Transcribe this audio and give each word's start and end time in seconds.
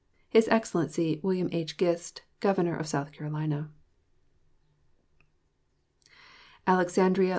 His 0.31 0.47
Excellency 0.47 1.19
William 1.21 1.47
H. 1.51 1.77
Gist, 1.77 2.23
Governor 2.39 2.75
of 2.75 2.87
South 2.87 3.11
Carolina 3.11 3.69
MS. 6.67 6.99